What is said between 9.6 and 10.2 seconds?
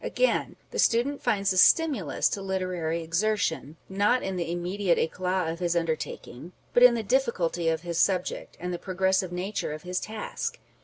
of his